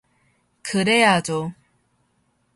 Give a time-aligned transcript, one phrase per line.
[0.63, 1.53] 그래야죠.